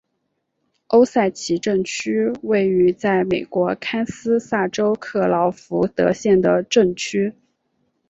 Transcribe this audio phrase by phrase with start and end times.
[0.87, 7.33] 欧塞奇镇区为位在美国堪萨斯州克劳福德县的镇区。